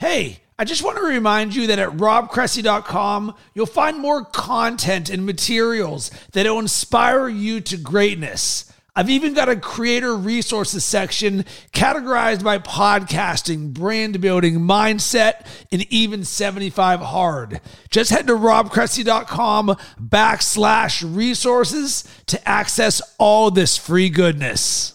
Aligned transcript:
Hey, 0.00 0.38
I 0.58 0.64
just 0.64 0.82
want 0.82 0.96
to 0.96 1.02
remind 1.02 1.54
you 1.54 1.66
that 1.66 1.78
at 1.78 1.90
robcressy.com, 1.90 3.34
you'll 3.52 3.66
find 3.66 3.98
more 3.98 4.24
content 4.24 5.10
and 5.10 5.26
materials 5.26 6.10
that 6.32 6.46
will 6.46 6.58
inspire 6.58 7.28
you 7.28 7.60
to 7.60 7.76
greatness. 7.76 8.72
I've 8.96 9.10
even 9.10 9.34
got 9.34 9.50
a 9.50 9.56
creator 9.56 10.16
resources 10.16 10.86
section 10.86 11.44
categorized 11.74 12.42
by 12.42 12.56
podcasting, 12.56 13.74
brand 13.74 14.22
building, 14.22 14.60
mindset, 14.60 15.46
and 15.70 15.84
even 15.92 16.24
75 16.24 17.00
hard. 17.00 17.60
Just 17.90 18.10
head 18.10 18.26
to 18.28 18.32
robcressy.com 18.32 19.76
backslash 20.02 21.14
resources 21.14 22.04
to 22.24 22.48
access 22.48 23.02
all 23.18 23.50
this 23.50 23.76
free 23.76 24.08
goodness. 24.08 24.94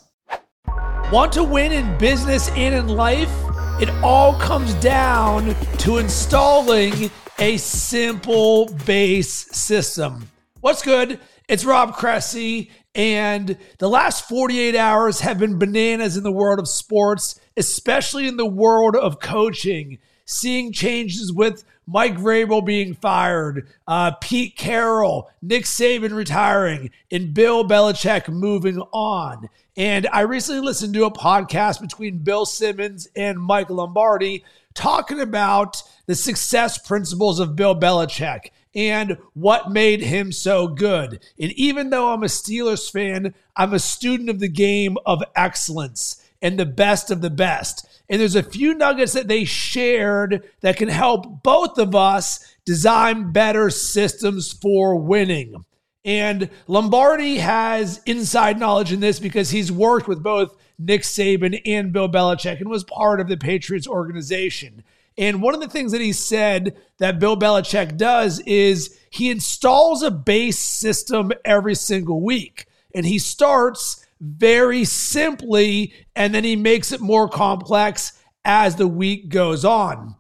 Want 1.12 1.32
to 1.34 1.44
win 1.44 1.72
in 1.72 1.96
business 2.00 2.50
and 2.50 2.74
in 2.74 2.88
life? 2.88 3.55
It 3.78 3.90
all 4.02 4.36
comes 4.36 4.74
down 4.76 5.54
to 5.80 5.98
installing 5.98 7.12
a 7.38 7.58
simple 7.58 8.68
base 8.86 9.54
system. 9.54 10.30
What's 10.62 10.82
good? 10.82 11.20
It's 11.50 11.66
Rob 11.66 11.94
Cressy, 11.94 12.72
and 12.96 13.58
the 13.80 13.90
last 13.90 14.30
48 14.30 14.78
hours 14.78 15.20
have 15.20 15.40
been 15.40 15.60
bananas 15.60 16.16
in 16.16 16.24
the 16.24 16.32
world 16.32 16.60
of 16.60 16.70
sports, 16.70 17.38
especially 17.58 18.30
in 18.30 18.38
the 18.38 18.46
world 18.46 18.96
of 18.96 19.20
coaching. 19.20 19.98
Seeing 20.24 20.72
changes 20.72 21.34
with 21.34 21.66
Mike 21.88 22.18
Vrabel 22.18 22.66
being 22.66 22.94
fired, 22.94 23.68
uh, 23.88 24.12
Pete 24.22 24.56
Carroll, 24.56 25.30
Nick 25.42 25.66
Saban 25.66 26.16
retiring, 26.16 26.92
and 27.12 27.34
Bill 27.34 27.68
Belichick 27.68 28.28
moving 28.30 28.80
on. 28.92 29.50
And 29.78 30.08
I 30.12 30.22
recently 30.22 30.62
listened 30.62 30.94
to 30.94 31.06
a 31.06 31.12
podcast 31.12 31.82
between 31.82 32.20
Bill 32.20 32.46
Simmons 32.46 33.08
and 33.16 33.40
Mike 33.40 33.70
Lombardi 33.70 34.44
talking 34.74 35.20
about 35.20 35.82
the 36.06 36.16
success 36.16 36.78
principles 36.78 37.40
of 37.40 37.56
Bill 37.56 37.80
Belichick 37.80 38.52
and 38.74 39.18
what 39.34 39.72
made 39.72 40.02
him 40.02 40.32
so 40.32 40.68
good. 40.68 41.24
And 41.40 41.52
even 41.54 41.90
though 41.90 42.12
I'm 42.12 42.24
a 42.24 42.28
Steelers 42.28 42.92
fan, 42.92 43.34
I'm 43.56 43.74
a 43.74 43.80
student 43.80 44.30
of 44.30 44.40
the 44.40 44.50
game 44.50 44.98
of 45.06 45.24
excellence 45.36 46.22
and 46.46 46.60
the 46.60 46.66
best 46.66 47.10
of 47.10 47.22
the 47.22 47.30
best. 47.32 47.88
And 48.08 48.22
there's 48.22 48.36
a 48.36 48.44
few 48.44 48.76
nuggets 48.76 49.14
that 49.14 49.28
they 49.28 49.46
shared 49.46 50.48
that 50.62 50.78
can 50.78 50.90
help 50.90 51.42
both 51.42 51.80
of 51.80 51.96
us 51.96 52.56
design 52.66 53.32
better 53.32 53.72
systems 53.72 54.54
for 54.54 54.96
winning. 54.96 55.66
And 56.06 56.52
Lombardi 56.68 57.38
has 57.38 58.00
inside 58.06 58.60
knowledge 58.60 58.92
in 58.92 59.00
this 59.00 59.20
because 59.20 59.50
he's 59.50 59.72
worked 59.72 60.08
with 60.08 60.22
both 60.22 60.56
Nick 60.78 61.02
Saban 61.02 61.60
and 61.66 61.92
Bill 61.92 62.08
Belichick 62.08 62.60
and 62.60 62.70
was 62.70 62.84
part 62.84 63.20
of 63.20 63.28
the 63.28 63.38
Patriots 63.38 63.88
organization. 63.88 64.84
And 65.18 65.42
one 65.42 65.56
of 65.56 65.62
the 65.62 65.70
things 65.70 65.94
that 65.94 66.02
he 66.02 66.14
said 66.14 66.78
that 67.00 67.18
Bill 67.18 67.36
Belichick 67.36 67.98
does 67.98 68.40
is 68.42 69.00
he 69.10 69.32
installs 69.32 70.04
a 70.04 70.12
base 70.12 70.60
system 70.60 71.32
every 71.44 71.74
single 71.74 72.22
week. 72.22 72.68
And 72.94 73.04
he 73.04 73.18
starts 73.18 74.05
very 74.26 74.84
simply 74.84 75.94
and 76.16 76.34
then 76.34 76.44
he 76.44 76.56
makes 76.56 76.92
it 76.92 77.02
more 77.02 77.30
complex 77.30 78.14
as 78.44 78.76
the 78.76 78.88
week 78.88 79.30
goes 79.30 79.64
on. 79.64 80.16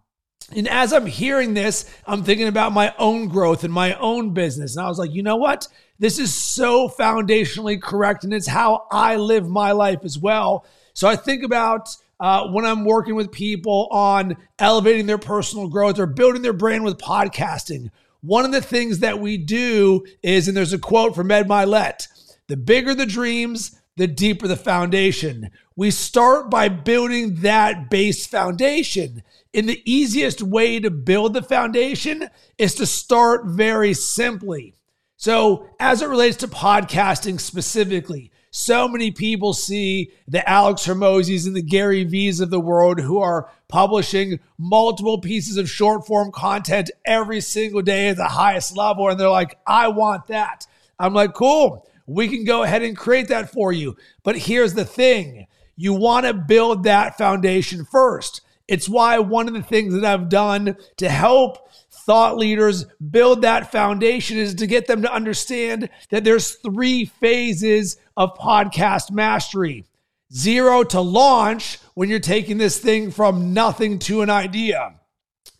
And 0.55 0.67
as 0.67 0.93
I'm 0.93 1.07
hearing 1.07 1.55
this, 1.55 1.91
I'm 2.05 2.23
thinking 2.23 2.47
about 2.47 2.71
my 2.71 2.93
own 2.99 3.27
growth 3.27 3.63
and 3.63 3.73
my 3.73 3.95
own 3.95 4.33
business. 4.33 4.75
And 4.75 4.85
I 4.85 4.89
was 4.89 4.99
like, 4.99 5.11
you 5.11 5.23
know 5.23 5.37
what? 5.37 5.67
This 5.97 6.19
is 6.19 6.33
so 6.33 6.87
foundationally 6.87 7.81
correct. 7.81 8.23
And 8.23 8.33
it's 8.33 8.47
how 8.47 8.85
I 8.91 9.15
live 9.15 9.49
my 9.49 9.71
life 9.71 9.99
as 10.03 10.19
well. 10.19 10.65
So 10.93 11.07
I 11.07 11.15
think 11.15 11.43
about 11.43 11.89
uh, 12.19 12.47
when 12.49 12.65
I'm 12.65 12.85
working 12.85 13.15
with 13.15 13.31
people 13.31 13.87
on 13.91 14.37
elevating 14.59 15.07
their 15.07 15.17
personal 15.17 15.67
growth 15.67 15.99
or 15.99 16.05
building 16.05 16.43
their 16.43 16.53
brand 16.53 16.83
with 16.83 16.99
podcasting. 16.99 17.89
One 18.21 18.45
of 18.45 18.51
the 18.51 18.61
things 18.61 18.99
that 18.99 19.19
we 19.19 19.37
do 19.37 20.05
is, 20.23 20.47
and 20.47 20.55
there's 20.55 20.73
a 20.73 20.79
quote 20.79 21.15
from 21.15 21.31
Ed 21.31 21.47
Mylett 21.47 22.07
the 22.47 22.57
bigger 22.57 22.93
the 22.93 23.07
dreams, 23.07 23.79
the 23.97 24.07
deeper 24.07 24.47
the 24.47 24.57
foundation. 24.57 25.51
We 25.75 25.91
start 25.91 26.49
by 26.49 26.69
building 26.69 27.35
that 27.41 27.89
base 27.89 28.25
foundation. 28.25 29.23
And 29.53 29.69
the 29.69 29.81
easiest 29.85 30.41
way 30.41 30.79
to 30.79 30.89
build 30.89 31.33
the 31.33 31.41
foundation 31.41 32.29
is 32.57 32.75
to 32.75 32.85
start 32.85 33.45
very 33.45 33.93
simply. 33.93 34.75
So, 35.17 35.69
as 35.79 36.01
it 36.01 36.09
relates 36.09 36.37
to 36.37 36.47
podcasting 36.47 37.39
specifically, 37.39 38.31
so 38.51 38.87
many 38.87 39.11
people 39.11 39.53
see 39.53 40.11
the 40.27 40.47
Alex 40.49 40.85
Hormozis 40.85 41.45
and 41.45 41.55
the 41.55 41.61
Gary 41.61 42.03
V's 42.03 42.39
of 42.39 42.49
the 42.49 42.59
world 42.59 42.99
who 42.99 43.19
are 43.19 43.49
publishing 43.67 44.39
multiple 44.57 45.19
pieces 45.19 45.57
of 45.57 45.69
short 45.69 46.05
form 46.05 46.31
content 46.31 46.91
every 47.05 47.41
single 47.41 47.81
day 47.81 48.09
at 48.09 48.17
the 48.17 48.29
highest 48.29 48.75
level. 48.77 49.09
And 49.09 49.19
they're 49.19 49.29
like, 49.29 49.57
I 49.67 49.87
want 49.89 50.27
that. 50.27 50.67
I'm 50.99 51.13
like, 51.13 51.33
cool. 51.33 51.85
We 52.05 52.27
can 52.27 52.43
go 52.43 52.63
ahead 52.63 52.83
and 52.83 52.95
create 52.95 53.29
that 53.29 53.51
for 53.51 53.71
you. 53.71 53.95
But 54.23 54.37
here's 54.37 54.73
the 54.73 54.85
thing 54.85 55.47
you 55.75 55.93
want 55.93 56.25
to 56.25 56.33
build 56.33 56.83
that 56.83 57.17
foundation 57.17 57.85
first. 57.85 58.41
It's 58.67 58.89
why 58.89 59.19
one 59.19 59.47
of 59.47 59.53
the 59.53 59.61
things 59.61 59.93
that 59.93 60.05
I've 60.05 60.29
done 60.29 60.77
to 60.97 61.09
help 61.09 61.69
thought 61.91 62.37
leaders 62.37 62.85
build 63.11 63.41
that 63.41 63.71
foundation 63.71 64.37
is 64.37 64.55
to 64.55 64.67
get 64.67 64.87
them 64.87 65.01
to 65.03 65.13
understand 65.13 65.89
that 66.09 66.23
there's 66.23 66.55
three 66.55 67.05
phases 67.05 67.97
of 68.17 68.35
podcast 68.35 69.11
mastery. 69.11 69.85
Zero 70.33 70.83
to 70.83 71.01
launch 71.01 71.79
when 71.93 72.09
you're 72.09 72.19
taking 72.19 72.57
this 72.57 72.79
thing 72.79 73.11
from 73.11 73.53
nothing 73.53 73.99
to 73.99 74.21
an 74.21 74.29
idea. 74.29 74.95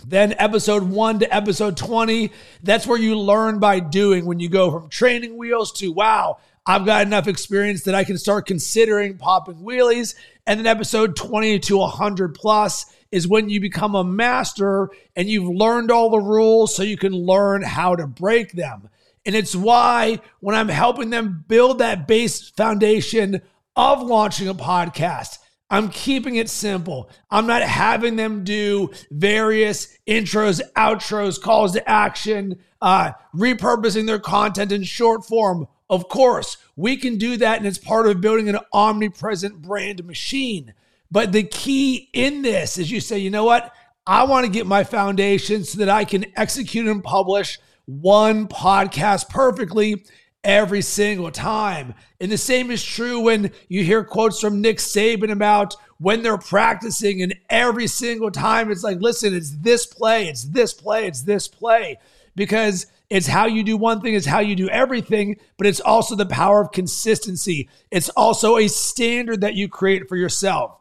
Then 0.03 0.35
episode 0.37 0.83
1 0.83 1.19
to 1.19 1.35
episode 1.35 1.77
20, 1.77 2.31
that's 2.61 2.85
where 2.85 2.99
you 2.99 3.17
learn 3.17 3.59
by 3.59 3.79
doing 3.79 4.25
when 4.25 4.39
you 4.39 4.49
go 4.49 4.71
from 4.71 4.89
training 4.89 5.37
wheels 5.37 5.71
to 5.73 5.91
wow, 5.91 6.37
I've 6.65 6.85
got 6.85 7.05
enough 7.05 7.27
experience 7.27 7.83
that 7.83 7.95
I 7.95 8.03
can 8.03 8.17
start 8.17 8.47
considering 8.47 9.17
popping 9.17 9.57
wheelies. 9.57 10.15
And 10.47 10.59
then 10.59 10.67
episode 10.67 11.15
20 11.15 11.59
to 11.59 11.77
100 11.77 12.33
plus 12.33 12.85
is 13.11 13.27
when 13.27 13.49
you 13.49 13.61
become 13.61 13.95
a 13.95 14.03
master 14.03 14.89
and 15.15 15.29
you've 15.29 15.47
learned 15.47 15.91
all 15.91 16.09
the 16.09 16.19
rules 16.19 16.75
so 16.75 16.83
you 16.83 16.97
can 16.97 17.13
learn 17.13 17.61
how 17.61 17.95
to 17.95 18.07
break 18.07 18.51
them. 18.53 18.89
And 19.25 19.35
it's 19.35 19.55
why 19.55 20.19
when 20.39 20.55
I'm 20.55 20.69
helping 20.69 21.11
them 21.11 21.45
build 21.47 21.79
that 21.79 22.07
base 22.07 22.49
foundation 22.49 23.41
of 23.75 24.01
launching 24.01 24.47
a 24.47 24.55
podcast, 24.55 25.39
I'm 25.75 25.89
keeping 25.89 26.37
it 26.37 26.49
simple. 26.49 27.09
I'm 27.29 27.47
not 27.47 27.61
having 27.61 28.15
them 28.15 28.45
do 28.45 28.91
various 29.11 29.97
intros, 30.07 30.61
outros, 30.77 31.41
calls 31.41 31.73
to 31.73 31.89
action, 31.89 32.59
uh, 32.81 33.11
repurposing 33.35 34.07
their 34.07 34.19
content 34.19 34.71
in 34.71 34.83
short 34.83 35.25
form. 35.25 35.67
Of 35.89 36.07
course, 36.07 36.55
we 36.77 36.95
can 36.95 37.17
do 37.17 37.35
that, 37.35 37.57
and 37.57 37.67
it's 37.67 37.77
part 37.77 38.07
of 38.07 38.21
building 38.21 38.47
an 38.47 38.59
omnipresent 38.71 39.61
brand 39.61 40.05
machine. 40.05 40.73
But 41.11 41.33
the 41.33 41.43
key 41.43 42.09
in 42.13 42.41
this 42.41 42.77
is 42.77 42.89
you 42.89 43.01
say, 43.01 43.19
you 43.19 43.29
know 43.29 43.43
what? 43.43 43.73
I 44.07 44.23
want 44.23 44.45
to 44.45 44.51
get 44.51 44.65
my 44.65 44.85
foundation 44.85 45.65
so 45.65 45.79
that 45.79 45.89
I 45.89 46.05
can 46.05 46.25
execute 46.37 46.87
and 46.87 47.03
publish 47.03 47.59
one 47.83 48.47
podcast 48.47 49.27
perfectly 49.27 50.05
every 50.45 50.81
single 50.81 51.31
time. 51.31 51.93
And 52.21 52.31
the 52.31 52.37
same 52.37 52.71
is 52.71 52.83
true 52.83 53.19
when 53.19 53.51
you 53.67 53.83
hear 53.83 54.03
quotes 54.05 54.39
from 54.39 54.61
Nick 54.61 54.77
Saban 54.77 55.31
about 55.31 55.75
when 55.97 56.21
they're 56.21 56.37
practicing, 56.37 57.21
and 57.21 57.35
every 57.49 57.87
single 57.87 58.31
time 58.31 58.71
it's 58.71 58.83
like, 58.83 58.99
listen, 59.01 59.33
it's 59.33 59.51
this 59.57 59.85
play, 59.85 60.27
it's 60.27 60.43
this 60.43 60.73
play, 60.73 61.07
it's 61.07 61.23
this 61.23 61.47
play. 61.47 61.97
Because 62.35 62.87
it's 63.09 63.27
how 63.27 63.45
you 63.45 63.63
do 63.63 63.77
one 63.77 64.01
thing, 64.01 64.13
it's 64.13 64.25
how 64.25 64.39
you 64.39 64.55
do 64.55 64.69
everything, 64.69 65.37
but 65.57 65.67
it's 65.67 65.79
also 65.79 66.15
the 66.15 66.25
power 66.25 66.61
of 66.61 66.71
consistency. 66.71 67.69
It's 67.91 68.09
also 68.09 68.57
a 68.57 68.67
standard 68.67 69.41
that 69.41 69.55
you 69.55 69.69
create 69.69 70.09
for 70.09 70.15
yourself. 70.15 70.77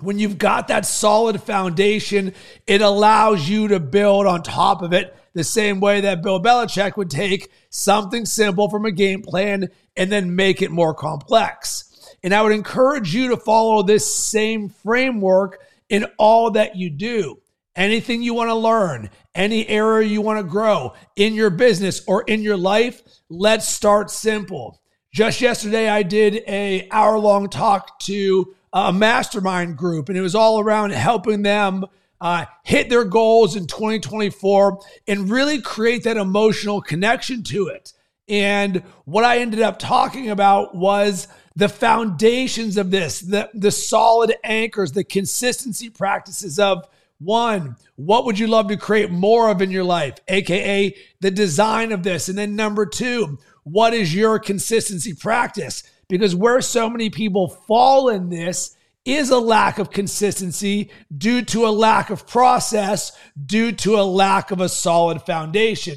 When 0.00 0.18
you've 0.18 0.38
got 0.38 0.68
that 0.68 0.86
solid 0.86 1.42
foundation, 1.42 2.34
it 2.66 2.80
allows 2.80 3.48
you 3.48 3.68
to 3.68 3.78
build 3.78 4.26
on 4.26 4.42
top 4.42 4.82
of 4.82 4.92
it 4.92 5.14
the 5.34 5.44
same 5.44 5.80
way 5.80 6.00
that 6.00 6.22
Bill 6.22 6.42
Belichick 6.42 6.96
would 6.96 7.10
take 7.10 7.50
something 7.70 8.24
simple 8.26 8.68
from 8.68 8.84
a 8.84 8.92
game 8.92 9.22
plan 9.22 9.68
and 9.96 10.10
then 10.10 10.36
make 10.36 10.62
it 10.62 10.70
more 10.70 10.94
complex. 10.94 12.14
And 12.22 12.34
I 12.34 12.42
would 12.42 12.52
encourage 12.52 13.14
you 13.14 13.28
to 13.30 13.36
follow 13.36 13.82
this 13.82 14.14
same 14.14 14.68
framework 14.68 15.60
in 15.88 16.06
all 16.18 16.50
that 16.52 16.76
you 16.76 16.90
do 16.90 17.40
anything 17.76 18.22
you 18.22 18.34
want 18.34 18.50
to 18.50 18.54
learn, 18.54 19.10
any 19.34 19.66
area 19.68 20.06
you 20.06 20.20
want 20.20 20.38
to 20.38 20.44
grow 20.44 20.92
in 21.16 21.34
your 21.34 21.50
business 21.50 22.02
or 22.06 22.22
in 22.22 22.42
your 22.42 22.56
life, 22.56 23.02
let's 23.28 23.68
start 23.68 24.10
simple. 24.10 24.80
Just 25.12 25.40
yesterday 25.40 25.88
I 25.88 26.02
did 26.02 26.42
a 26.46 26.88
hour 26.90 27.18
long 27.18 27.48
talk 27.48 27.98
to 28.00 28.54
a 28.72 28.92
mastermind 28.92 29.76
group 29.76 30.08
and 30.08 30.16
it 30.16 30.20
was 30.20 30.34
all 30.34 30.60
around 30.60 30.90
helping 30.90 31.42
them 31.42 31.84
uh, 32.20 32.44
hit 32.64 32.88
their 32.88 33.04
goals 33.04 33.56
in 33.56 33.66
2024 33.66 34.80
and 35.08 35.30
really 35.30 35.60
create 35.60 36.04
that 36.04 36.16
emotional 36.16 36.80
connection 36.80 37.42
to 37.44 37.68
it. 37.68 37.92
And 38.28 38.82
what 39.04 39.24
I 39.24 39.38
ended 39.38 39.60
up 39.60 39.78
talking 39.78 40.30
about 40.30 40.74
was 40.74 41.26
the 41.56 41.68
foundations 41.68 42.76
of 42.76 42.90
this, 42.90 43.20
the, 43.20 43.50
the 43.54 43.70
solid 43.70 44.34
anchors, 44.44 44.92
the 44.92 45.04
consistency 45.04 45.90
practices 45.90 46.58
of 46.58 46.86
one, 47.18 47.76
what 47.96 48.24
would 48.24 48.38
you 48.38 48.46
love 48.46 48.68
to 48.68 48.76
create 48.76 49.10
more 49.10 49.50
of 49.50 49.60
in 49.60 49.70
your 49.70 49.84
life? 49.84 50.14
AKA 50.28 50.96
the 51.20 51.30
design 51.30 51.92
of 51.92 52.02
this. 52.02 52.28
And 52.28 52.38
then 52.38 52.56
number 52.56 52.86
two, 52.86 53.38
what 53.62 53.92
is 53.92 54.14
your 54.14 54.38
consistency 54.38 55.12
practice? 55.12 55.82
Because 56.08 56.34
where 56.34 56.60
so 56.62 56.88
many 56.88 57.10
people 57.10 57.48
fall 57.48 58.08
in 58.08 58.30
this 58.30 58.74
is 59.14 59.30
a 59.30 59.38
lack 59.38 59.78
of 59.78 59.90
consistency 59.90 60.90
due 61.16 61.42
to 61.42 61.66
a 61.66 61.70
lack 61.70 62.10
of 62.10 62.26
process, 62.26 63.12
due 63.46 63.72
to 63.72 63.98
a 63.98 64.02
lack 64.02 64.50
of 64.50 64.60
a 64.60 64.68
solid 64.68 65.22
foundation. 65.22 65.96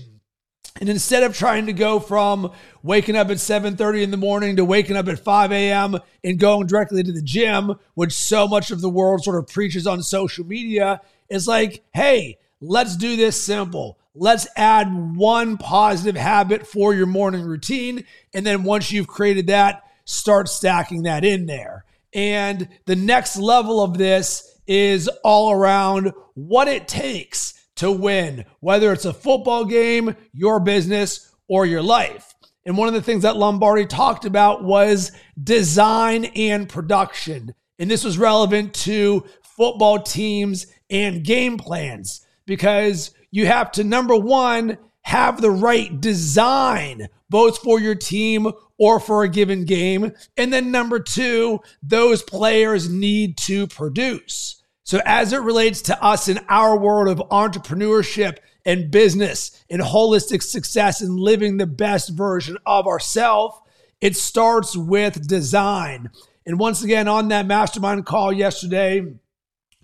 And 0.80 0.89
instead 0.89 1.24
of 1.24 1.38
trying 1.38 1.68
to 1.68 1.74
go 1.74 2.00
from 2.00 2.51
waking 2.81 3.15
up 3.15 3.30
at 3.30 3.38
7:30 3.38 4.04
in 4.04 4.12
the 4.12 4.18
morning 4.18 4.56
to 4.56 4.65
waking 4.65 4.98
up 4.98 5.07
at 5.07 5.19
5 5.19 5.51
a.m. 5.51 6.00
and 6.24 6.39
going 6.39 6.68
directly 6.68 7.04
to 7.04 7.12
the 7.12 7.21
gym, 7.21 7.75
which 7.94 8.13
so 8.13 8.48
much 8.48 8.71
of 8.71 8.81
the 8.81 8.89
world 8.89 9.24
sort 9.24 9.38
of 9.38 9.48
preaches 9.48 9.86
on 9.86 10.01
social 10.01 10.45
media, 10.45 11.00
is 11.30 11.48
like, 11.48 11.83
hey, 11.94 12.38
let's 12.60 12.98
do 12.98 13.15
this 13.15 13.39
simple. 13.42 14.00
Let's 14.15 14.48
add 14.56 15.15
one 15.15 15.57
positive 15.57 16.15
habit 16.15 16.68
for 16.68 16.94
your 16.94 17.07
morning 17.07 17.44
routine. 17.44 18.06
And 18.33 18.45
then 18.45 18.63
once 18.63 18.92
you've 18.92 19.07
created 19.07 19.48
that, 19.48 19.83
start 20.06 20.50
stacking 20.50 21.04
that 21.04 21.24
in 21.24 21.45
there. 21.45 21.86
And 22.13 22.68
the 22.86 22.95
next 22.95 23.38
level 23.38 23.81
of 23.81 23.98
this 23.98 24.60
is 24.68 25.07
all 25.24 25.51
around 25.51 26.13
what 26.36 26.68
it 26.68 26.88
takes 26.88 27.54
to 27.75 27.92
win, 27.92 28.45
whether 28.60 28.94
it's 28.94 29.06
a 29.06 29.13
football 29.13 29.65
game, 29.65 30.15
your 30.31 30.60
business, 30.60 31.33
or 31.48 31.65
your 31.65 31.81
life. 31.81 32.33
And 32.65 32.77
one 32.77 32.88
of 32.88 32.94
the 32.94 33.01
things 33.01 33.24
that 33.24 33.36
Lombardi 33.36 33.86
talked 33.86 34.25
about 34.25 34.63
was 34.63 35.12
design 35.42 36.25
and 36.25 36.69
production. 36.69 37.54
And 37.80 37.92
this 37.92 38.04
was 38.04 38.18
relevant 38.18 38.74
to 38.75 39.25
football 39.57 40.00
teams 40.00 40.68
and 40.89 41.24
game 41.24 41.57
plans 41.57 42.25
because 42.45 43.12
you 43.31 43.48
have 43.48 43.71
to, 43.74 43.83
number 43.83 44.15
one, 44.15 44.77
have 45.03 45.41
the 45.41 45.51
right 45.51 46.00
design, 46.01 47.07
both 47.29 47.59
for 47.59 47.79
your 47.79 47.95
team 47.95 48.51
or 48.77 49.00
for 49.00 49.23
a 49.23 49.29
given 49.29 49.65
game. 49.65 50.11
And 50.38 50.51
then 50.51 50.71
number 50.71 51.00
two, 51.00 51.59
those 51.81 52.23
players 52.23 52.89
need 52.89 53.38
to 53.39 53.67
produce. 53.67 54.63
So, 54.85 55.00
as 55.05 55.31
it 55.31 55.41
relates 55.41 55.81
to 55.83 56.03
us 56.03 56.27
in 56.27 56.39
our 56.50 56.77
world 56.77 57.07
of 57.07 57.29
entrepreneurship 57.29 58.38
and 58.65 58.91
business 58.91 59.63
and 59.69 59.81
holistic 59.81 60.44
success 60.44 61.01
and 61.01 61.19
living 61.19 61.57
the 61.57 61.67
best 61.67 62.09
version 62.09 62.57
of 62.65 62.88
ourselves, 62.88 63.57
it 64.01 64.15
starts 64.17 64.75
with 64.75 65.27
design. 65.27 66.09
And 66.45 66.59
once 66.59 66.83
again, 66.83 67.07
on 67.07 67.29
that 67.29 67.45
mastermind 67.45 68.05
call 68.05 68.33
yesterday, 68.33 69.13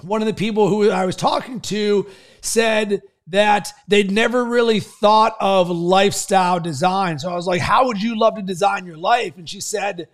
one 0.01 0.21
of 0.21 0.27
the 0.27 0.33
people 0.33 0.67
who 0.67 0.89
I 0.89 1.05
was 1.05 1.15
talking 1.15 1.61
to 1.61 2.07
said 2.41 3.01
that 3.29 3.73
they'd 3.87 4.11
never 4.11 4.43
really 4.43 4.79
thought 4.79 5.35
of 5.39 5.69
lifestyle 5.69 6.59
design. 6.59 7.19
So 7.19 7.31
I 7.31 7.35
was 7.35 7.47
like, 7.47 7.61
How 7.61 7.85
would 7.87 8.01
you 8.01 8.19
love 8.19 8.35
to 8.35 8.41
design 8.41 8.85
your 8.85 8.97
life? 8.97 9.37
And 9.37 9.47
she 9.47 9.61
said, 9.61 10.07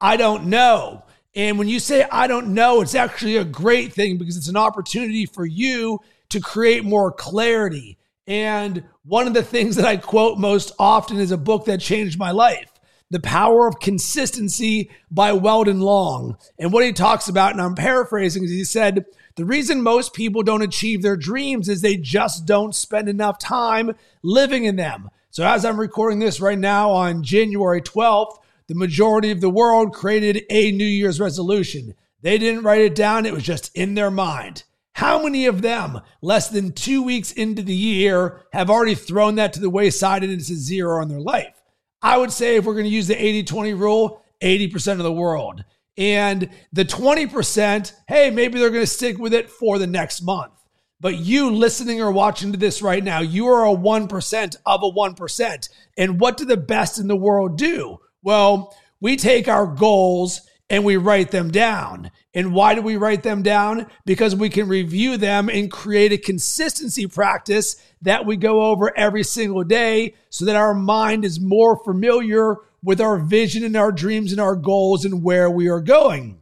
I 0.00 0.16
don't 0.16 0.46
know. 0.46 1.04
And 1.34 1.58
when 1.58 1.68
you 1.68 1.78
say, 1.78 2.04
I 2.10 2.26
don't 2.26 2.54
know, 2.54 2.80
it's 2.80 2.94
actually 2.94 3.36
a 3.36 3.44
great 3.44 3.92
thing 3.92 4.18
because 4.18 4.36
it's 4.36 4.48
an 4.48 4.56
opportunity 4.56 5.26
for 5.26 5.46
you 5.46 6.00
to 6.30 6.40
create 6.40 6.84
more 6.84 7.12
clarity. 7.12 7.98
And 8.26 8.84
one 9.04 9.26
of 9.26 9.34
the 9.34 9.42
things 9.42 9.76
that 9.76 9.84
I 9.84 9.96
quote 9.96 10.38
most 10.38 10.72
often 10.78 11.18
is 11.18 11.30
a 11.30 11.38
book 11.38 11.64
that 11.66 11.80
changed 11.80 12.18
my 12.18 12.30
life. 12.30 12.70
The 13.10 13.20
Power 13.20 13.66
of 13.66 13.80
Consistency 13.80 14.90
by 15.10 15.32
Weldon 15.32 15.80
Long. 15.80 16.36
And 16.58 16.72
what 16.72 16.84
he 16.84 16.92
talks 16.92 17.28
about, 17.28 17.52
and 17.52 17.60
I'm 17.60 17.74
paraphrasing, 17.74 18.44
is 18.44 18.50
he 18.50 18.64
said, 18.64 19.06
the 19.38 19.44
reason 19.44 19.82
most 19.82 20.14
people 20.14 20.42
don't 20.42 20.62
achieve 20.62 21.00
their 21.00 21.16
dreams 21.16 21.68
is 21.68 21.80
they 21.80 21.96
just 21.96 22.44
don't 22.44 22.74
spend 22.74 23.08
enough 23.08 23.38
time 23.38 23.94
living 24.20 24.64
in 24.64 24.74
them. 24.74 25.10
So, 25.30 25.46
as 25.46 25.64
I'm 25.64 25.78
recording 25.78 26.18
this 26.18 26.40
right 26.40 26.58
now 26.58 26.90
on 26.90 27.22
January 27.22 27.80
12th, 27.80 28.38
the 28.66 28.74
majority 28.74 29.30
of 29.30 29.40
the 29.40 29.48
world 29.48 29.94
created 29.94 30.44
a 30.50 30.72
New 30.72 30.84
Year's 30.84 31.20
resolution. 31.20 31.94
They 32.20 32.36
didn't 32.36 32.64
write 32.64 32.80
it 32.80 32.96
down, 32.96 33.26
it 33.26 33.32
was 33.32 33.44
just 33.44 33.70
in 33.76 33.94
their 33.94 34.10
mind. 34.10 34.64
How 34.94 35.22
many 35.22 35.46
of 35.46 35.62
them, 35.62 36.00
less 36.20 36.48
than 36.48 36.72
two 36.72 37.04
weeks 37.04 37.30
into 37.30 37.62
the 37.62 37.76
year, 37.76 38.40
have 38.52 38.68
already 38.68 38.96
thrown 38.96 39.36
that 39.36 39.52
to 39.52 39.60
the 39.60 39.70
wayside 39.70 40.24
and 40.24 40.32
it's 40.32 40.50
a 40.50 40.56
zero 40.56 41.00
in 41.00 41.08
their 41.08 41.20
life? 41.20 41.62
I 42.02 42.18
would 42.18 42.32
say 42.32 42.56
if 42.56 42.64
we're 42.64 42.72
going 42.72 42.86
to 42.86 42.90
use 42.90 43.06
the 43.06 43.24
80 43.24 43.44
20 43.44 43.74
rule, 43.74 44.20
80% 44.42 44.94
of 44.94 44.98
the 44.98 45.12
world. 45.12 45.62
And 45.98 46.48
the 46.72 46.84
20%, 46.84 47.92
hey, 48.06 48.30
maybe 48.30 48.58
they're 48.58 48.70
going 48.70 48.82
to 48.82 48.86
stick 48.86 49.18
with 49.18 49.34
it 49.34 49.50
for 49.50 49.78
the 49.78 49.86
next 49.86 50.22
month. 50.22 50.52
But 51.00 51.16
you 51.16 51.50
listening 51.50 52.00
or 52.00 52.10
watching 52.12 52.52
to 52.52 52.58
this 52.58 52.82
right 52.82 53.02
now, 53.02 53.20
you 53.20 53.48
are 53.48 53.66
a 53.66 53.76
1% 53.76 54.56
of 54.64 54.82
a 54.82 54.90
1%. 54.90 55.68
And 55.96 56.20
what 56.20 56.36
do 56.36 56.44
the 56.44 56.56
best 56.56 56.98
in 56.98 57.08
the 57.08 57.16
world 57.16 57.58
do? 57.58 57.98
Well, 58.22 58.76
we 59.00 59.16
take 59.16 59.48
our 59.48 59.66
goals 59.66 60.40
and 60.70 60.84
we 60.84 60.96
write 60.96 61.30
them 61.30 61.50
down. 61.50 62.10
And 62.34 62.52
why 62.52 62.74
do 62.74 62.82
we 62.82 62.96
write 62.96 63.22
them 63.22 63.42
down? 63.42 63.86
Because 64.04 64.36
we 64.36 64.50
can 64.50 64.68
review 64.68 65.16
them 65.16 65.48
and 65.48 65.70
create 65.70 66.12
a 66.12 66.18
consistency 66.18 67.06
practice 67.06 67.76
that 68.02 68.26
we 68.26 68.36
go 68.36 68.62
over 68.62 68.96
every 68.96 69.24
single 69.24 69.64
day 69.64 70.14
so 70.30 70.44
that 70.44 70.56
our 70.56 70.74
mind 70.74 71.24
is 71.24 71.40
more 71.40 71.82
familiar 71.84 72.56
with 72.82 73.00
our 73.00 73.18
vision 73.18 73.64
and 73.64 73.76
our 73.76 73.92
dreams 73.92 74.32
and 74.32 74.40
our 74.40 74.56
goals 74.56 75.04
and 75.04 75.22
where 75.22 75.50
we 75.50 75.68
are 75.68 75.80
going. 75.80 76.40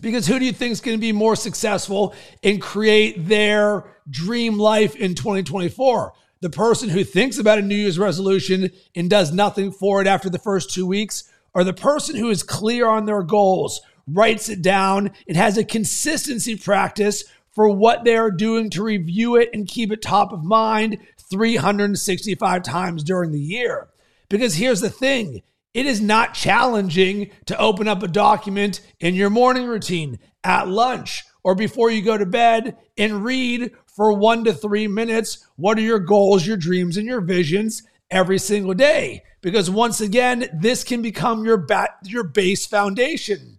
Because 0.00 0.26
who 0.26 0.38
do 0.38 0.44
you 0.44 0.52
think 0.52 0.72
is 0.72 0.80
going 0.80 0.96
to 0.96 1.00
be 1.00 1.12
more 1.12 1.36
successful 1.36 2.14
and 2.42 2.60
create 2.60 3.26
their 3.28 3.84
dream 4.08 4.58
life 4.58 4.96
in 4.96 5.14
2024? 5.14 6.12
The 6.40 6.50
person 6.50 6.88
who 6.88 7.04
thinks 7.04 7.38
about 7.38 7.58
a 7.58 7.62
New 7.62 7.76
Year's 7.76 7.98
resolution 7.98 8.70
and 8.96 9.08
does 9.08 9.32
nothing 9.32 9.70
for 9.70 10.00
it 10.00 10.06
after 10.06 10.28
the 10.28 10.38
first 10.38 10.72
two 10.72 10.86
weeks, 10.86 11.30
or 11.54 11.62
the 11.62 11.72
person 11.72 12.16
who 12.16 12.30
is 12.30 12.42
clear 12.42 12.88
on 12.88 13.06
their 13.06 13.22
goals, 13.22 13.80
writes 14.08 14.48
it 14.48 14.62
down, 14.62 15.12
and 15.28 15.36
has 15.36 15.56
a 15.56 15.64
consistency 15.64 16.56
practice 16.56 17.24
for 17.52 17.68
what 17.68 18.04
they 18.04 18.16
are 18.16 18.30
doing 18.30 18.70
to 18.70 18.82
review 18.82 19.36
it 19.36 19.50
and 19.52 19.68
keep 19.68 19.92
it 19.92 20.02
top 20.02 20.32
of 20.32 20.42
mind 20.42 20.98
365 21.30 22.62
times 22.62 23.04
during 23.04 23.30
the 23.30 23.40
year. 23.40 23.88
Because 24.28 24.54
here's 24.54 24.80
the 24.80 24.90
thing 24.90 25.42
it 25.74 25.86
is 25.86 26.00
not 26.00 26.34
challenging 26.34 27.30
to 27.46 27.58
open 27.58 27.88
up 27.88 28.02
a 28.02 28.08
document 28.08 28.80
in 29.00 29.14
your 29.14 29.30
morning 29.30 29.66
routine, 29.66 30.18
at 30.44 30.68
lunch, 30.68 31.24
or 31.44 31.54
before 31.54 31.90
you 31.90 32.02
go 32.02 32.18
to 32.18 32.26
bed 32.26 32.76
and 32.98 33.24
read 33.24 33.70
for 33.86 34.12
one 34.12 34.44
to 34.44 34.52
three 34.52 34.86
minutes 34.86 35.46
what 35.56 35.78
are 35.78 35.82
your 35.82 35.98
goals, 35.98 36.46
your 36.46 36.56
dreams, 36.56 36.96
and 36.96 37.06
your 37.06 37.20
visions 37.20 37.82
every 38.10 38.38
single 38.38 38.74
day. 38.74 39.22
Because 39.40 39.70
once 39.70 40.00
again, 40.00 40.48
this 40.52 40.84
can 40.84 41.02
become 41.02 41.44
your, 41.44 41.56
bat, 41.56 41.90
your 42.04 42.24
base 42.24 42.66
foundation. 42.66 43.58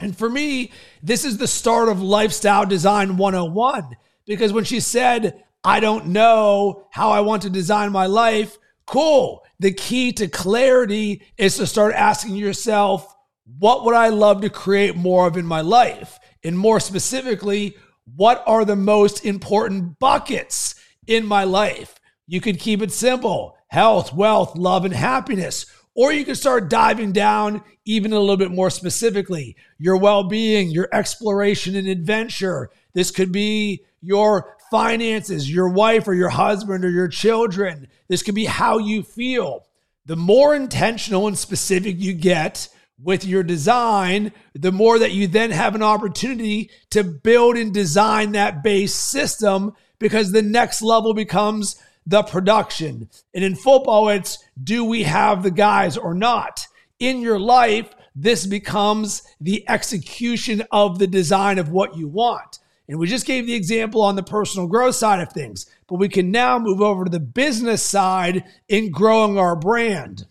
And 0.00 0.16
for 0.16 0.28
me, 0.28 0.72
this 1.02 1.24
is 1.24 1.38
the 1.38 1.46
start 1.46 1.88
of 1.88 2.02
Lifestyle 2.02 2.66
Design 2.66 3.16
101. 3.16 3.96
Because 4.26 4.52
when 4.52 4.64
she 4.64 4.80
said, 4.80 5.44
I 5.62 5.78
don't 5.78 6.06
know 6.06 6.88
how 6.90 7.10
I 7.10 7.20
want 7.20 7.42
to 7.42 7.50
design 7.50 7.92
my 7.92 8.06
life, 8.06 8.58
cool. 8.86 9.41
The 9.62 9.72
key 9.72 10.10
to 10.14 10.26
clarity 10.26 11.22
is 11.38 11.56
to 11.58 11.68
start 11.68 11.94
asking 11.94 12.34
yourself, 12.34 13.14
what 13.60 13.84
would 13.84 13.94
I 13.94 14.08
love 14.08 14.40
to 14.40 14.50
create 14.50 14.96
more 14.96 15.28
of 15.28 15.36
in 15.36 15.46
my 15.46 15.60
life? 15.60 16.18
And 16.42 16.58
more 16.58 16.80
specifically, 16.80 17.76
what 18.16 18.42
are 18.44 18.64
the 18.64 18.74
most 18.74 19.24
important 19.24 20.00
buckets 20.00 20.74
in 21.06 21.24
my 21.24 21.44
life? 21.44 22.00
You 22.26 22.40
could 22.40 22.58
keep 22.58 22.82
it 22.82 22.90
simple 22.90 23.56
health, 23.68 24.12
wealth, 24.12 24.56
love, 24.56 24.84
and 24.84 24.94
happiness. 24.94 25.66
Or 25.94 26.12
you 26.12 26.24
can 26.24 26.34
start 26.34 26.68
diving 26.68 27.12
down 27.12 27.62
even 27.84 28.12
a 28.12 28.18
little 28.18 28.36
bit 28.36 28.50
more 28.50 28.68
specifically 28.68 29.54
your 29.78 29.96
well 29.96 30.24
being, 30.24 30.70
your 30.70 30.88
exploration 30.92 31.76
and 31.76 31.86
adventure. 31.86 32.68
This 32.94 33.12
could 33.12 33.30
be 33.30 33.84
your 34.00 34.56
finances, 34.72 35.52
your 35.52 35.68
wife 35.68 36.08
or 36.08 36.14
your 36.14 36.30
husband 36.30 36.82
or 36.82 36.88
your 36.88 37.06
children. 37.06 37.88
This 38.08 38.22
could 38.22 38.34
be 38.34 38.46
how 38.46 38.78
you 38.78 39.02
feel. 39.02 39.66
The 40.06 40.16
more 40.16 40.54
intentional 40.54 41.26
and 41.26 41.36
specific 41.36 41.96
you 41.98 42.14
get 42.14 42.68
with 42.98 43.22
your 43.22 43.42
design, 43.42 44.32
the 44.54 44.72
more 44.72 44.98
that 44.98 45.12
you 45.12 45.26
then 45.26 45.50
have 45.50 45.74
an 45.74 45.82
opportunity 45.82 46.70
to 46.88 47.04
build 47.04 47.58
and 47.58 47.74
design 47.74 48.32
that 48.32 48.62
base 48.62 48.94
system 48.94 49.74
because 49.98 50.32
the 50.32 50.40
next 50.40 50.80
level 50.80 51.12
becomes 51.12 51.76
the 52.06 52.22
production. 52.22 53.10
And 53.34 53.44
in 53.44 53.54
football, 53.54 54.08
it's 54.08 54.42
do 54.64 54.86
we 54.86 55.02
have 55.02 55.42
the 55.42 55.50
guys 55.50 55.98
or 55.98 56.14
not? 56.14 56.66
In 56.98 57.20
your 57.20 57.38
life, 57.38 57.94
this 58.16 58.46
becomes 58.46 59.22
the 59.38 59.68
execution 59.68 60.62
of 60.72 60.98
the 60.98 61.06
design 61.06 61.58
of 61.58 61.68
what 61.68 61.94
you 61.94 62.08
want. 62.08 62.58
And 62.88 62.98
we 62.98 63.06
just 63.06 63.26
gave 63.26 63.46
the 63.46 63.54
example 63.54 64.02
on 64.02 64.16
the 64.16 64.22
personal 64.22 64.66
growth 64.66 64.96
side 64.96 65.20
of 65.20 65.32
things, 65.32 65.66
but 65.88 65.96
we 65.96 66.08
can 66.08 66.30
now 66.30 66.58
move 66.58 66.80
over 66.80 67.04
to 67.04 67.10
the 67.10 67.20
business 67.20 67.82
side 67.82 68.44
in 68.68 68.90
growing 68.90 69.38
our 69.38 69.56
brand. 69.56 70.26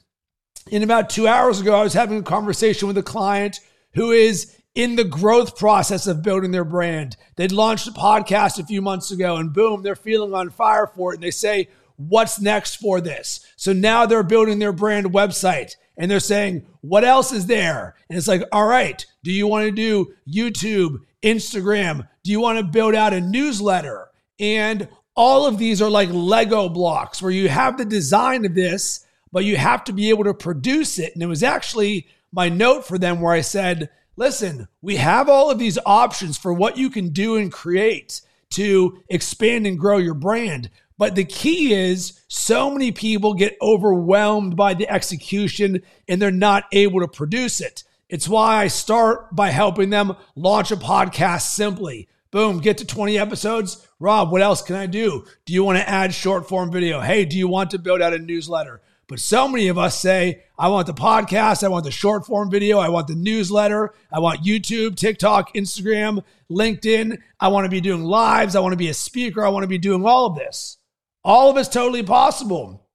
In 0.70 0.84
about 0.84 1.10
two 1.10 1.28
hours 1.28 1.60
ago, 1.60 1.76
I 1.76 1.84
was 1.84 1.94
having 1.94 2.20
a 2.20 2.24
conversation 2.24 2.88
with 2.88 2.98
a 2.98 3.04
client 3.04 3.60
who 3.94 4.12
is 4.12 4.56
in 4.76 4.96
the 4.96 5.04
growth 5.04 5.58
process 5.58 6.08
of 6.08 6.24
building 6.24 6.52
their 6.52 6.64
brand. 6.64 7.18
They'd 7.36 7.52
launched 7.52 7.88
a 7.88 7.92
podcast 7.92 8.60
a 8.60 8.66
few 8.66 8.82
months 8.82 9.12
ago 9.12 9.36
and 9.36 9.54
boom, 9.54 9.84
they're 9.84 9.96
feeling 9.96 10.34
on 10.34 10.50
fire 10.50 10.88
for 10.88 11.12
it. 11.12 11.16
And 11.18 11.24
they 11.24 11.32
say, 11.32 11.68
What's 11.98 12.42
next 12.42 12.78
for 12.78 13.00
this? 13.00 13.46
So 13.58 13.74
now 13.74 14.08
they're 14.08 14.24
building 14.24 14.58
their 14.58 14.72
brand 14.72 15.08
website 15.08 15.76
and 15.98 16.10
they're 16.10 16.20
saying, 16.20 16.66
What 16.82 17.04
else 17.04 17.32
is 17.32 17.46
there? 17.46 17.96
And 18.10 18.18
it's 18.18 18.28
like, 18.28 18.44
All 18.52 18.66
right, 18.66 19.06
do 19.24 19.32
you 19.32 19.46
want 19.46 19.66
to 19.66 19.72
do 19.72 20.14
YouTube, 20.28 21.00
Instagram? 21.22 22.08
Do 22.24 22.32
you 22.32 22.40
want 22.40 22.60
to 22.60 22.64
build 22.64 22.96
out 22.96 23.14
a 23.14 23.22
newsletter? 23.22 24.10
And 24.40 24.88
all 25.16 25.46
of 25.46 25.58
these 25.58 25.82
are 25.82 25.90
like 25.90 26.10
Lego 26.12 26.70
blocks 26.70 27.22
where 27.22 27.32
you 27.32 27.50
have 27.50 27.78
the 27.78 27.86
design 27.86 28.46
of 28.46 28.56
this, 28.56 29.06
but 29.32 29.46
you 29.46 29.58
have 29.58 29.84
to 29.86 29.94
be 29.94 30.10
able 30.10 30.24
to 30.26 30.34
produce 30.34 31.00
it. 31.00 31.14
And 31.14 31.24
it 31.24 31.28
was 31.28 31.44
actually 31.44 32.08
my 32.32 32.50
note 32.50 32.86
for 32.86 32.98
them 32.98 33.22
where 33.22 33.34
I 33.34 33.42
said, 33.42 33.90
listen, 34.16 34.68
we 34.82 34.98
have 34.98 35.30
all 35.30 35.50
of 35.50 35.60
these 35.60 35.78
options 35.86 36.38
for 36.38 36.54
what 36.54 36.78
you 36.78 36.90
can 36.90 37.10
do 37.10 37.36
and 37.36 37.52
create 37.52 38.22
to 38.52 39.02
expand 39.10 39.66
and 39.66 39.80
grow 39.80 39.98
your 39.98 40.14
brand. 40.14 40.70
But 40.98 41.16
the 41.16 41.26
key 41.26 41.74
is 41.74 42.22
so 42.28 42.70
many 42.70 42.92
people 42.92 43.34
get 43.34 43.58
overwhelmed 43.62 44.56
by 44.56 44.76
the 44.76 44.88
execution 44.90 45.82
and 46.08 46.22
they're 46.22 46.32
not 46.32 46.66
able 46.72 47.00
to 47.00 47.08
produce 47.08 47.60
it. 47.60 47.84
It's 48.12 48.28
why 48.28 48.58
I 48.58 48.68
start 48.68 49.34
by 49.34 49.52
helping 49.52 49.90
them 49.90 50.18
launch 50.36 50.70
a 50.70 50.76
podcast 50.76 51.44
simply. 51.44 52.10
Boom, 52.30 52.60
get 52.60 52.78
to 52.80 52.86
20 52.86 53.18
episodes. 53.18 53.88
Rob, 54.02 54.34
what 54.34 54.42
else 54.42 54.62
can 54.62 54.76
I 54.76 54.86
do? 54.86 55.26
Do 55.46 55.54
you 55.54 55.64
want 55.64 55.78
to 55.78 55.88
add 55.88 56.14
short 56.14 56.50
form 56.50 56.74
video? 56.74 57.00
Hey, 57.00 57.24
do 57.24 57.38
you 57.38 57.48
want 57.48 57.72
to 57.72 57.80
build 57.80 58.02
out 58.02 58.14
a 58.14 58.20
newsletter? 58.20 58.82
But 59.08 59.22
so 59.22 59.48
many 59.48 59.70
of 59.70 59.78
us 59.78 59.98
say, 59.98 60.44
I 60.60 60.68
want 60.68 60.88
the 60.88 60.94
podcast, 60.94 61.64
I 61.64 61.70
want 61.70 61.86
the 61.86 61.92
short 61.92 62.26
form 62.26 62.52
video, 62.52 62.80
I 62.80 62.90
want 62.90 63.08
the 63.08 63.16
newsletter, 63.16 63.94
I 64.12 64.20
want 64.20 64.44
YouTube, 64.44 64.98
TikTok, 64.98 65.54
Instagram, 65.54 66.22
LinkedIn. 66.52 67.18
I 67.40 67.48
want 67.48 67.64
to 67.64 67.70
be 67.70 67.80
doing 67.80 68.04
lives, 68.04 68.58
I 68.58 68.60
want 68.60 68.74
to 68.74 68.78
be 68.78 68.90
a 68.90 68.94
speaker, 68.94 69.46
I 69.46 69.50
want 69.50 69.64
to 69.64 69.70
be 69.70 69.78
doing 69.78 70.06
all 70.06 70.26
of 70.26 70.36
this. 70.36 70.80
All 71.24 71.50
of 71.50 71.56
it's 71.56 71.70
totally 71.70 72.04
possible. 72.04 72.90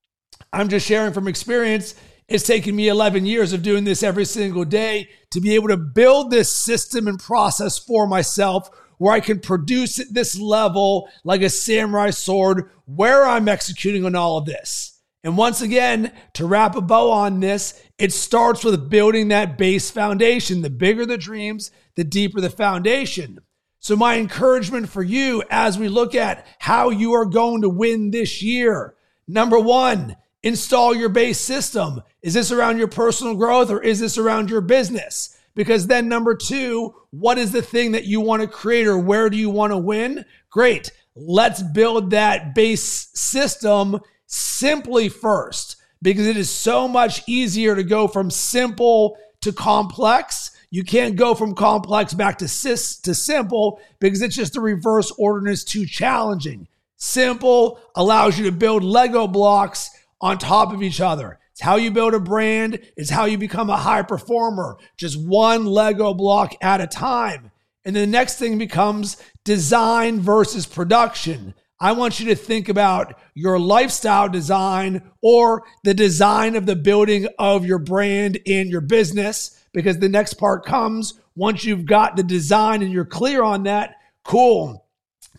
I'm 0.52 0.68
just 0.68 0.87
sharing 0.87 1.14
from 1.14 1.26
experience. 1.26 1.94
It's 2.28 2.45
taken 2.45 2.75
me 2.75 2.88
11 2.88 3.25
years 3.25 3.52
of 3.52 3.62
doing 3.62 3.85
this 3.85 4.02
every 4.02 4.25
single 4.25 4.64
day 4.64 5.11
to 5.30 5.40
be 5.40 5.54
able 5.54 5.68
to 5.68 5.76
build 5.76 6.30
this 6.30 6.50
system 6.50 7.06
and 7.06 7.21
process 7.21 7.78
for 7.78 8.09
myself 8.09 8.68
where 8.99 9.12
I 9.14 9.21
can 9.21 9.38
produce 9.38 10.00
at 10.00 10.12
this 10.12 10.37
level 10.37 11.09
like 11.23 11.42
a 11.42 11.50
samurai 11.50 12.11
sword 12.11 12.71
where 12.87 13.25
I'm 13.25 13.49
executing 13.49 14.04
on 14.04 14.16
all 14.16 14.38
of 14.38 14.47
this. 14.47 15.00
And 15.23 15.37
once 15.37 15.61
again, 15.61 16.12
to 16.35 16.47
wrap 16.47 16.75
a 16.75 16.80
bow 16.80 17.11
on 17.11 17.40
this, 17.40 17.80
it 17.99 18.12
starts 18.12 18.64
with 18.64 18.90
building 18.90 19.28
that 19.28 19.59
base 19.59 19.90
foundation. 19.90 20.62
The 20.62 20.71
bigger 20.71 21.06
the 21.06 21.18
dreams, 21.18 21.71
the 21.95 22.04
deeper 22.04 22.40
the 22.40 22.50
foundation. 22.50 23.40
So, 23.78 23.95
my 23.95 24.18
encouragement 24.18 24.88
for 24.88 25.02
you 25.02 25.42
as 25.50 25.78
we 25.78 25.88
look 25.88 26.14
at 26.14 26.47
how 26.59 26.90
you 26.90 27.12
are 27.12 27.26
going 27.26 27.62
to 27.62 27.68
win 27.68 28.11
this 28.11 28.42
year 28.42 28.95
number 29.28 29.59
one, 29.59 30.16
install 30.46 30.94
your 30.94 31.08
base 31.08 31.40
system. 31.40 32.00
Is 32.22 32.34
this 32.34 32.52
around 32.52 32.78
your 32.78 32.86
personal 32.86 33.34
growth 33.34 33.68
or 33.68 33.82
is 33.82 33.98
this 33.98 34.16
around 34.16 34.48
your 34.48 34.60
business? 34.60 35.36
Because 35.56 35.88
then, 35.88 36.08
number 36.08 36.36
two, 36.36 36.94
what 37.10 37.36
is 37.36 37.50
the 37.50 37.62
thing 37.62 37.92
that 37.92 38.04
you 38.04 38.20
want 38.20 38.42
to 38.42 38.48
create 38.48 38.86
or 38.86 38.96
where 38.96 39.28
do 39.28 39.36
you 39.36 39.50
want 39.50 39.72
to 39.72 39.78
win? 39.78 40.24
Great. 40.50 40.92
Let's 41.16 41.62
build 41.62 42.10
that 42.10 42.54
base 42.54 43.08
system 43.14 44.00
simply 44.26 45.08
first 45.08 45.76
because 46.00 46.26
it 46.26 46.36
is 46.36 46.50
so 46.50 46.86
much 46.86 47.22
easier 47.26 47.74
to 47.74 47.82
go 47.82 48.06
from 48.06 48.30
simple 48.30 49.16
to 49.40 49.52
complex. 49.52 50.52
You 50.70 50.84
can't 50.84 51.16
go 51.16 51.34
from 51.34 51.54
complex 51.54 52.14
back 52.14 52.38
to 52.38 52.48
cis 52.48 53.00
to 53.00 53.14
simple 53.14 53.80
because 53.98 54.22
it's 54.22 54.36
just 54.36 54.52
the 54.52 54.60
reverse 54.60 55.10
order 55.18 55.38
and 55.38 55.48
it's 55.48 55.64
too 55.64 55.86
challenging. 55.86 56.68
Simple 56.96 57.80
allows 57.94 58.38
you 58.38 58.44
to 58.44 58.52
build 58.52 58.84
Lego 58.84 59.26
blocks 59.26 59.90
on 60.26 60.38
top 60.38 60.73
of 60.73 60.83
each 60.83 61.00
other. 61.00 61.38
It's 61.52 61.61
how 61.61 61.76
you 61.76 61.92
build 61.92 62.12
a 62.12 62.18
brand, 62.18 62.80
it's 62.97 63.11
how 63.11 63.26
you 63.26 63.38
become 63.38 63.71
a 63.71 63.76
high 63.76 64.02
performer, 64.02 64.76
just 64.97 65.25
one 65.25 65.66
Lego 65.66 66.12
block 66.14 66.56
at 66.61 66.80
a 66.80 66.88
time. 66.88 67.52
And 67.85 67.95
the 67.95 68.09
next 68.09 68.37
thing 68.37 68.59
becomes 68.59 69.23
design 69.45 70.21
versus 70.21 70.66
production. 70.66 71.54
I 71.78 71.92
want 71.92 72.18
you 72.18 72.26
to 72.26 72.35
think 72.35 72.68
about 72.68 73.16
your 73.35 73.61
lifestyle 73.61 74.28
design 74.28 75.12
or 75.23 75.62
the 75.85 75.95
design 75.95 76.56
of 76.56 76.66
the 76.66 76.75
building 76.75 77.28
of 77.38 77.64
your 77.64 77.78
brand 77.78 78.40
and 78.49 78.68
your 78.68 78.80
business 78.80 79.64
because 79.73 80.00
the 80.00 80.09
next 80.09 80.35
part 80.35 80.66
comes 80.66 81.21
once 81.37 81.64
you've 81.64 81.87
got 81.87 82.16
the 82.16 82.25
design 82.25 82.83
and 82.83 82.92
you're 82.92 83.04
clear 83.04 83.45
on 83.45 83.62
that. 83.62 83.95
Cool. 84.25 84.86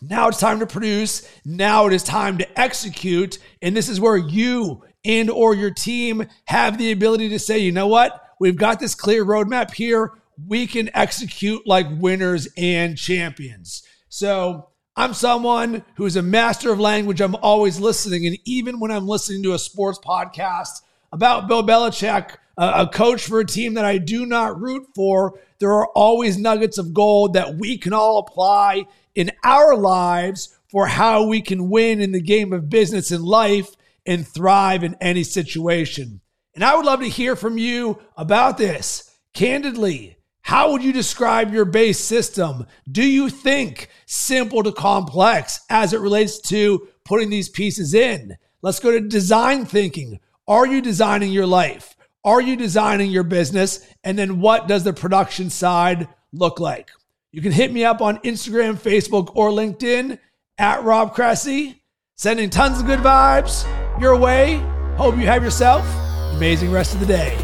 Now 0.01 0.27
it's 0.27 0.39
time 0.39 0.59
to 0.59 0.67
produce. 0.67 1.27
Now 1.45 1.87
it 1.87 1.93
is 1.93 2.03
time 2.03 2.37
to 2.37 2.59
execute. 2.59 3.39
And 3.61 3.75
this 3.75 3.89
is 3.89 3.99
where 3.99 4.17
you 4.17 4.83
and 5.05 5.29
or 5.29 5.55
your 5.55 5.71
team 5.71 6.27
have 6.45 6.77
the 6.77 6.91
ability 6.91 7.29
to 7.29 7.39
say, 7.39 7.59
you 7.59 7.71
know 7.71 7.87
what? 7.87 8.21
We've 8.39 8.57
got 8.57 8.79
this 8.79 8.95
clear 8.95 9.25
roadmap 9.25 9.73
here. 9.73 10.11
We 10.47 10.67
can 10.67 10.89
execute 10.93 11.65
like 11.65 11.87
winners 11.89 12.47
and 12.57 12.97
champions. 12.97 13.83
So 14.09 14.69
I'm 14.95 15.13
someone 15.13 15.83
who 15.95 16.05
is 16.05 16.15
a 16.15 16.21
master 16.21 16.71
of 16.71 16.79
language. 16.79 17.21
I'm 17.21 17.35
always 17.35 17.79
listening. 17.79 18.27
And 18.27 18.37
even 18.45 18.79
when 18.79 18.91
I'm 18.91 19.07
listening 19.07 19.43
to 19.43 19.53
a 19.53 19.59
sports 19.59 19.99
podcast 20.03 20.81
about 21.11 21.47
Bill 21.47 21.63
Belichick, 21.63 22.35
a 22.57 22.87
coach 22.87 23.25
for 23.25 23.39
a 23.39 23.45
team 23.45 23.75
that 23.75 23.85
I 23.85 23.97
do 23.97 24.25
not 24.25 24.59
root 24.59 24.87
for, 24.95 25.39
there 25.59 25.71
are 25.71 25.87
always 25.87 26.37
nuggets 26.37 26.77
of 26.77 26.93
gold 26.93 27.33
that 27.33 27.55
we 27.55 27.77
can 27.77 27.93
all 27.93 28.19
apply 28.19 28.87
in 29.15 29.31
our 29.43 29.75
lives 29.75 30.57
for 30.69 30.87
how 30.87 31.25
we 31.25 31.41
can 31.41 31.69
win 31.69 32.01
in 32.01 32.11
the 32.11 32.21
game 32.21 32.51
of 32.53 32.69
business 32.69 33.11
and 33.11 33.23
life 33.23 33.75
and 34.05 34.27
thrive 34.27 34.83
in 34.83 34.95
any 34.99 35.23
situation. 35.23 36.21
And 36.55 36.63
I 36.63 36.75
would 36.75 36.85
love 36.85 37.01
to 37.01 37.09
hear 37.09 37.35
from 37.35 37.57
you 37.57 37.99
about 38.15 38.57
this 38.57 39.15
candidly. 39.33 40.17
How 40.41 40.71
would 40.71 40.83
you 40.83 40.93
describe 40.93 41.53
your 41.53 41.65
base 41.65 41.99
system? 41.99 42.65
Do 42.89 43.03
you 43.03 43.29
think 43.29 43.89
simple 44.05 44.63
to 44.63 44.71
complex 44.71 45.59
as 45.69 45.93
it 45.93 45.99
relates 45.99 46.39
to 46.49 46.87
putting 47.03 47.29
these 47.29 47.49
pieces 47.49 47.93
in? 47.93 48.37
Let's 48.61 48.79
go 48.79 48.91
to 48.91 49.01
design 49.01 49.65
thinking. 49.65 50.19
Are 50.47 50.65
you 50.65 50.81
designing 50.81 51.31
your 51.31 51.45
life? 51.45 51.96
Are 52.27 52.41
you 52.41 52.57
designing 52.57 53.09
your 53.09 53.23
business? 53.23 53.87
And 54.03 54.19
then 54.19 54.41
what 54.41 54.67
does 54.67 54.83
the 54.83 54.91
production 54.91 55.49
side 55.49 56.09
look 56.33 56.59
like? 56.59 56.89
You 57.31 57.41
can 57.41 57.53
hit 57.53 57.71
me 57.71 57.85
up 57.85 58.01
on 58.01 58.17
Instagram, 58.17 58.75
Facebook, 58.75 59.31
or 59.33 59.49
LinkedIn 59.49 60.19
at 60.57 60.83
Rob 60.83 61.15
Cressy. 61.15 61.81
Sending 62.17 62.49
tons 62.49 62.81
of 62.81 62.85
good 62.85 62.99
vibes 62.99 63.65
your 63.97 64.17
way. 64.17 64.55
Hope 64.97 65.15
you 65.15 65.25
have 65.25 65.41
yourself 65.41 65.87
amazing 66.35 66.69
rest 66.69 66.93
of 66.93 66.99
the 66.99 67.05
day. 67.05 67.35